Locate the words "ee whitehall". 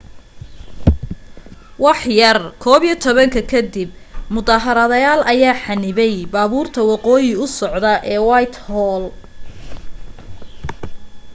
8.13-9.03